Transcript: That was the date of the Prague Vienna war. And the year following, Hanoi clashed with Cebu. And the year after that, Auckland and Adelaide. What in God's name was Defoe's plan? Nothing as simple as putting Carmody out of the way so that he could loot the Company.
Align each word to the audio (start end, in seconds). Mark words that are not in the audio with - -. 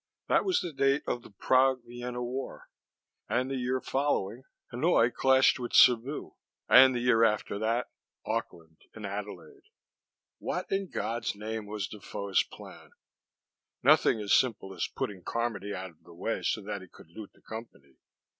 That 0.27 0.45
was 0.45 0.61
the 0.61 0.73
date 0.73 1.03
of 1.05 1.21
the 1.21 1.29
Prague 1.29 1.81
Vienna 1.85 2.23
war. 2.23 2.69
And 3.29 3.51
the 3.51 3.55
year 3.55 3.79
following, 3.79 4.45
Hanoi 4.73 5.13
clashed 5.13 5.59
with 5.59 5.75
Cebu. 5.75 6.33
And 6.67 6.95
the 6.95 7.01
year 7.01 7.23
after 7.23 7.59
that, 7.59 7.91
Auckland 8.25 8.77
and 8.95 9.05
Adelaide. 9.05 9.65
What 10.39 10.71
in 10.71 10.89
God's 10.89 11.35
name 11.35 11.67
was 11.67 11.87
Defoe's 11.87 12.41
plan? 12.41 12.93
Nothing 13.83 14.19
as 14.19 14.33
simple 14.33 14.73
as 14.73 14.87
putting 14.87 15.21
Carmody 15.23 15.71
out 15.71 15.91
of 15.91 16.01
the 16.01 16.15
way 16.15 16.41
so 16.41 16.61
that 16.63 16.81
he 16.81 16.87
could 16.87 17.11
loot 17.11 17.33
the 17.33 17.41
Company. 17.43 17.97